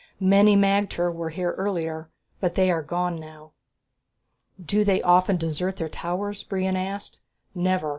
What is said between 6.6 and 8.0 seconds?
asked. "Never.